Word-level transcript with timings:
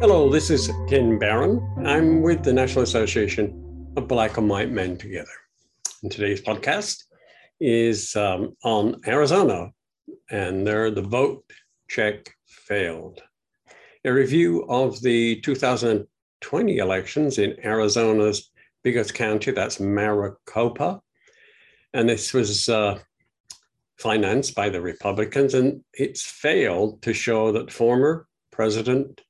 Hello, 0.00 0.28
this 0.28 0.50
is 0.50 0.70
Ken 0.88 1.18
Barron. 1.18 1.60
I'm 1.86 2.22
with 2.22 2.42
the 2.42 2.52
National 2.52 2.82
Association 2.82 3.92
of 3.96 4.08
Black 4.08 4.36
and 4.36 4.48
White 4.48 4.70
Men 4.70 4.96
Together. 4.96 5.30
And 6.02 6.10
today's 6.10 6.40
podcast 6.40 7.04
is 7.60 8.16
um, 8.16 8.56
on 8.64 9.00
Arizona 9.06 9.70
and 10.30 10.66
there 10.66 10.90
the 10.90 11.02
vote 11.02 11.44
check 11.88 12.30
failed. 12.46 13.22
A 14.04 14.12
review 14.12 14.64
of 14.68 15.00
the 15.02 15.40
2020 15.42 16.78
elections 16.78 17.38
in 17.38 17.56
Arizona's 17.64 18.50
biggest 18.82 19.14
county, 19.14 19.52
that's 19.52 19.80
Maricopa. 19.80 21.00
And 21.94 22.08
this 22.08 22.32
was 22.32 22.68
uh, 22.68 22.98
financed 23.98 24.54
by 24.54 24.68
the 24.68 24.80
Republicans, 24.80 25.54
and 25.54 25.82
it's 25.92 26.22
failed 26.22 27.02
to 27.02 27.12
show 27.12 27.52
that 27.52 27.70
former 27.70 28.26
President 28.50 29.20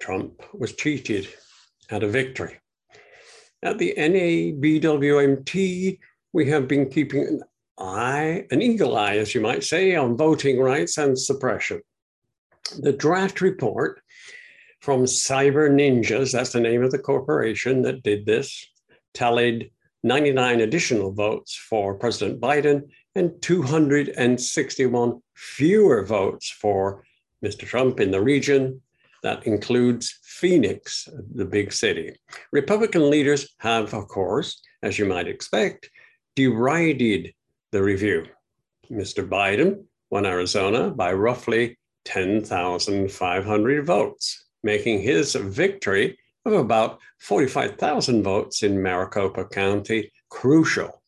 Trump 0.00 0.42
was 0.54 0.74
cheated 0.74 1.28
at 1.90 2.02
a 2.02 2.08
victory. 2.08 2.58
At 3.62 3.78
the 3.78 3.94
NABWMT, 3.96 5.50
we 6.32 6.50
have 6.50 6.66
been 6.66 6.88
keeping 6.88 7.26
an 7.26 7.42
eye, 7.78 8.46
an 8.50 8.60
eagle 8.62 8.96
eye, 8.96 9.18
as 9.18 9.34
you 9.34 9.40
might 9.40 9.64
say, 9.64 9.94
on 9.94 10.16
voting 10.16 10.60
rights 10.60 10.98
and 10.98 11.18
suppression. 11.18 11.80
The 12.78 12.92
draft 12.92 13.40
report 13.40 14.00
from 14.80 15.04
Cyber 15.04 15.70
Ninjas, 15.70 16.32
that's 16.32 16.52
the 16.52 16.60
name 16.60 16.82
of 16.82 16.90
the 16.90 16.98
corporation 16.98 17.82
that 17.82 18.02
did 18.02 18.26
this, 18.26 18.66
tallied 19.14 19.70
99 20.02 20.60
additional 20.60 21.12
votes 21.12 21.54
for 21.54 21.94
President 21.94 22.40
Biden 22.40 22.88
and 23.14 23.40
261 23.40 25.22
fewer 25.34 26.04
votes 26.04 26.50
for 26.50 27.04
Mr. 27.44 27.66
Trump 27.66 28.00
in 28.00 28.10
the 28.10 28.20
region 28.20 28.80
that 29.22 29.46
includes 29.46 30.18
Phoenix, 30.22 31.08
the 31.34 31.44
big 31.44 31.72
city. 31.72 32.16
Republican 32.50 33.08
leaders 33.08 33.54
have, 33.58 33.94
of 33.94 34.08
course, 34.08 34.60
as 34.82 34.98
you 34.98 35.04
might 35.04 35.28
expect, 35.28 35.88
derided 36.34 37.32
the 37.70 37.82
review. 37.82 38.26
Mr. 38.90 39.26
Biden 39.26 39.84
won 40.10 40.26
Arizona 40.26 40.90
by 40.90 41.12
roughly 41.12 41.78
10,500 42.04 43.86
votes, 43.86 44.44
making 44.62 45.00
his 45.00 45.34
victory 45.34 46.18
of 46.44 46.52
about 46.52 46.98
45,000 47.20 48.22
votes 48.22 48.62
in 48.62 48.82
Maricopa 48.82 49.44
County 49.44 50.12
crucial 50.28 51.02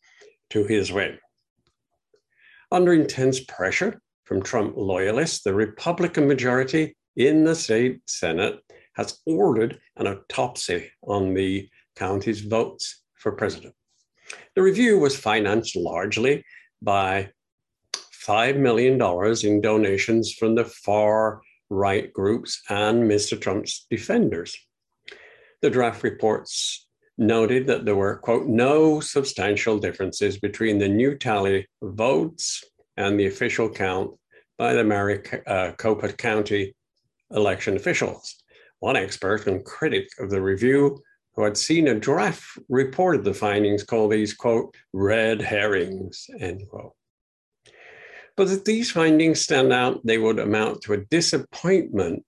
to 0.51 0.65
his 0.65 0.93
win. 0.93 1.19
Under 2.71 2.93
intense 2.93 3.41
pressure 3.41 4.01
from 4.25 4.43
Trump 4.43 4.75
loyalists, 4.77 5.43
the 5.43 5.55
Republican 5.55 6.27
majority 6.27 6.97
in 7.17 7.45
the 7.45 7.55
state 7.55 8.01
Senate 8.07 8.61
has 8.95 9.21
ordered 9.27 9.79
an 9.97 10.07
autopsy 10.07 10.91
on 11.03 11.35
the 11.35 11.69
county's 11.97 12.41
votes 12.41 13.03
for 13.15 13.33
president. 13.33 13.75
The 14.55 14.63
review 14.63 14.99
was 14.99 15.17
financed 15.17 15.77
largely 15.77 16.45
by 16.81 17.31
$5 18.27 18.57
million 18.57 19.01
in 19.45 19.61
donations 19.61 20.33
from 20.33 20.55
the 20.55 20.65
far 20.65 21.43
right 21.71 22.13
groups 22.13 22.63
and 22.71 23.11
Mr. 23.11 23.41
Trump's 23.41 23.87
defenders. 23.91 24.57
The 25.65 25.71
draft 25.71 26.03
reports 26.03 26.87
noted 27.17 27.67
that 27.69 27.87
there 27.87 27.97
were, 27.97 28.17
quote, 28.17 28.47
no 28.47 29.01
substantial 29.01 29.79
differences 29.79 30.39
between 30.39 30.77
the 30.77 30.91
new 30.91 31.17
tally 31.17 31.67
votes 31.81 32.63
and 32.99 33.19
the 33.19 33.25
official 33.25 33.71
count 33.71 34.11
by 34.59 34.75
the 34.75 34.85
Maricopa 34.85 36.09
uh, 36.09 36.13
County 36.19 36.75
election 37.31 37.77
officials. 37.77 38.43
One 38.81 38.95
expert 38.95 39.47
and 39.47 39.65
critic 39.65 40.07
of 40.19 40.29
the 40.29 40.43
review 40.43 41.01
who 41.35 41.45
had 41.45 41.57
seen 41.57 41.89
a 41.89 41.99
draft 41.99 42.45
report 42.69 43.17
of 43.17 43.25
the 43.25 43.33
findings, 43.33 43.85
called 43.85 44.13
these, 44.13 44.35
quote, 44.35 44.75
red 44.93 45.41
herrings, 45.41 46.27
end 46.41 46.69
quote. 46.69 46.93
But 48.37 48.51
if 48.51 48.65
these 48.65 48.91
findings 48.91 49.41
stand 49.41 49.73
out, 49.73 50.05
they 50.05 50.19
would 50.19 50.39
amount 50.39 50.83
to 50.83 50.93
a 50.93 51.07
disappointment 51.07 52.23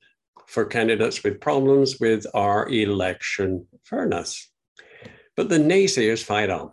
for 0.46 0.64
candidates 0.64 1.22
with 1.22 1.40
problems 1.40 1.98
with 2.00 2.26
our 2.34 2.68
election 2.68 3.66
fairness. 3.84 4.50
But 5.36 5.48
the 5.48 5.58
naysayers 5.58 6.22
fight 6.22 6.50
on. 6.50 6.72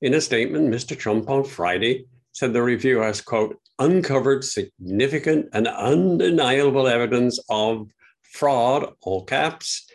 In 0.00 0.14
a 0.14 0.20
statement, 0.20 0.72
Mr. 0.72 0.96
Trump 0.96 1.28
on 1.28 1.44
Friday 1.44 2.06
said 2.32 2.52
the 2.52 2.62
review 2.62 2.98
has, 2.98 3.20
quote, 3.20 3.58
uncovered 3.78 4.44
significant 4.44 5.48
and 5.52 5.68
undeniable 5.68 6.86
evidence 6.86 7.38
of 7.50 7.86
fraud, 8.22 8.92
all 9.02 9.24
caps. 9.24 9.86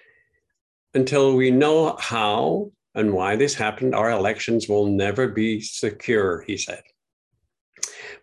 Until 0.94 1.36
we 1.36 1.52
know 1.52 1.96
how 2.00 2.72
and 2.94 3.14
why 3.14 3.36
this 3.36 3.54
happened, 3.54 3.96
our 3.96 4.12
elections 4.12 4.70
will 4.70 4.86
never 4.86 5.28
be 5.28 5.62
secure, 5.62 6.44
he 6.48 6.58
said. 6.58 6.84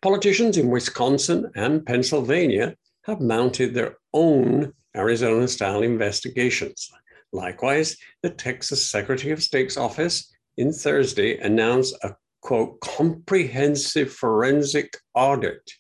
Politicians 0.01 0.57
in 0.57 0.69
Wisconsin 0.69 1.51
and 1.55 1.85
Pennsylvania 1.85 2.77
have 3.05 3.21
mounted 3.21 3.75
their 3.75 3.97
own 4.13 4.73
Arizona 4.97 5.49
style 5.49 5.83
investigations. 5.83 6.91
Likewise, 7.33 7.97
the 8.23 8.31
Texas 8.31 8.91
Secretary 8.91 9.33
of 9.33 9.43
State's 9.43 9.77
office 9.77 10.33
in 10.57 10.73
Thursday 10.73 11.39
announced 11.39 11.97
a 12.03 12.15
quote, 12.43 12.81
comprehensive 12.81 14.13
forensic 14.13 14.99
audit 15.15 15.71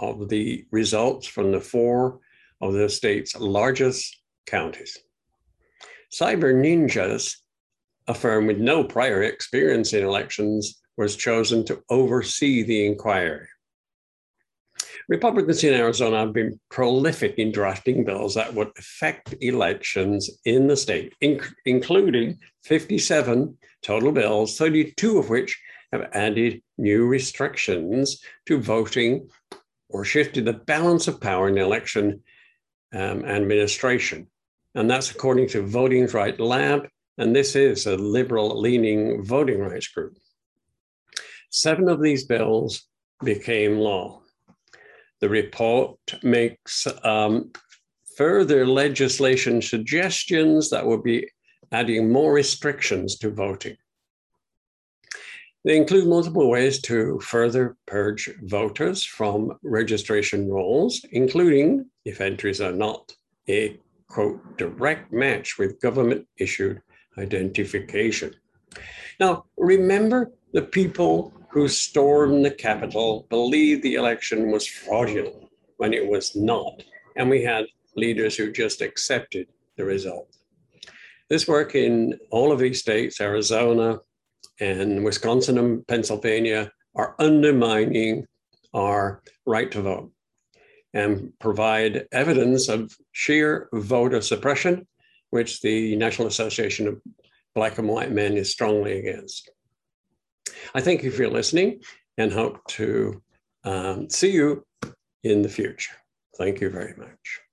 of 0.00 0.28
the 0.28 0.64
results 0.70 1.26
from 1.26 1.52
the 1.52 1.60
four 1.60 2.20
of 2.60 2.72
the 2.72 2.88
state's 2.88 3.36
largest 3.36 4.20
counties. 4.46 4.96
Cyber 6.10 6.54
Ninjas, 6.54 7.36
a 8.06 8.14
firm 8.14 8.46
with 8.46 8.58
no 8.58 8.84
prior 8.84 9.24
experience 9.24 9.92
in 9.92 10.04
elections, 10.04 10.80
was 10.96 11.16
chosen 11.16 11.64
to 11.64 11.82
oversee 11.90 12.62
the 12.62 12.86
inquiry. 12.86 13.48
Republicans 15.08 15.62
in 15.62 15.72
Arizona 15.72 16.18
have 16.18 16.32
been 16.32 16.58
prolific 16.68 17.38
in 17.38 17.52
drafting 17.52 18.04
bills 18.04 18.34
that 18.34 18.52
would 18.54 18.72
affect 18.76 19.34
elections 19.40 20.28
in 20.44 20.66
the 20.66 20.76
state, 20.76 21.14
inc- 21.22 21.52
including 21.64 22.38
57 22.64 23.56
total 23.82 24.10
bills, 24.10 24.58
32 24.58 25.18
of 25.18 25.30
which 25.30 25.60
have 25.92 26.08
added 26.12 26.60
new 26.76 27.06
restrictions 27.06 28.20
to 28.46 28.58
voting 28.58 29.28
or 29.88 30.04
shifted 30.04 30.44
the 30.44 30.52
balance 30.52 31.06
of 31.06 31.20
power 31.20 31.48
in 31.48 31.56
election 31.56 32.20
um, 32.92 33.24
administration. 33.24 34.26
And 34.74 34.90
that's 34.90 35.10
according 35.10 35.48
to 35.50 35.62
Voting 35.62 36.06
Rights 36.06 36.40
Lab. 36.40 36.88
And 37.18 37.34
this 37.34 37.54
is 37.54 37.86
a 37.86 37.96
liberal 37.96 38.60
leaning 38.60 39.24
voting 39.24 39.60
rights 39.60 39.88
group. 39.88 40.18
Seven 41.50 41.88
of 41.88 42.02
these 42.02 42.24
bills 42.24 42.82
became 43.24 43.78
law. 43.78 44.20
The 45.20 45.28
report 45.28 45.98
makes 46.22 46.86
um, 47.02 47.52
further 48.16 48.66
legislation 48.66 49.62
suggestions 49.62 50.70
that 50.70 50.84
will 50.84 51.02
be 51.02 51.28
adding 51.72 52.12
more 52.12 52.32
restrictions 52.32 53.18
to 53.18 53.30
voting. 53.30 53.76
They 55.64 55.76
include 55.76 56.06
multiple 56.06 56.48
ways 56.48 56.80
to 56.82 57.18
further 57.20 57.76
purge 57.86 58.30
voters 58.42 59.04
from 59.04 59.58
registration 59.64 60.48
rolls, 60.48 61.04
including 61.10 61.86
if 62.04 62.20
entries 62.20 62.60
are 62.60 62.72
not 62.72 63.12
a 63.48 63.76
quote 64.08 64.56
direct 64.56 65.12
match 65.12 65.58
with 65.58 65.80
government 65.80 66.26
issued 66.38 66.80
identification. 67.18 68.32
Now, 69.18 69.46
remember 69.56 70.30
the 70.56 70.62
people 70.62 71.34
who 71.50 71.68
stormed 71.68 72.42
the 72.42 72.50
Capitol 72.50 73.26
believed 73.28 73.82
the 73.82 73.96
election 73.96 74.50
was 74.50 74.66
fraudulent 74.66 75.50
when 75.76 75.92
it 75.92 76.08
was 76.08 76.34
not. 76.34 76.82
And 77.14 77.28
we 77.28 77.42
had 77.42 77.66
leaders 77.94 78.38
who 78.38 78.50
just 78.50 78.80
accepted 78.80 79.48
the 79.76 79.84
result. 79.84 80.34
This 81.28 81.46
work 81.46 81.74
in 81.74 82.18
all 82.30 82.52
of 82.52 82.58
these 82.58 82.80
states, 82.80 83.20
Arizona 83.20 83.98
and 84.58 85.04
Wisconsin 85.04 85.58
and 85.58 85.86
Pennsylvania, 85.88 86.72
are 86.94 87.14
undermining 87.18 88.24
our 88.72 89.22
right 89.44 89.70
to 89.72 89.82
vote 89.82 90.10
and 90.94 91.34
provide 91.38 92.06
evidence 92.12 92.70
of 92.70 92.96
sheer 93.12 93.68
voter 93.74 94.22
suppression, 94.22 94.88
which 95.28 95.60
the 95.60 95.96
National 95.96 96.28
Association 96.28 96.88
of 96.88 97.02
Black 97.54 97.76
and 97.76 97.88
White 97.88 98.10
Men 98.10 98.38
is 98.38 98.50
strongly 98.50 98.98
against. 98.98 99.50
I 100.74 100.80
thank 100.80 101.02
you 101.02 101.10
for 101.10 101.28
listening 101.28 101.80
and 102.18 102.32
hope 102.32 102.64
to 102.68 103.22
um, 103.64 104.08
see 104.10 104.30
you 104.30 104.64
in 105.24 105.42
the 105.42 105.48
future. 105.48 105.94
Thank 106.38 106.60
you 106.60 106.70
very 106.70 106.94
much. 106.96 107.45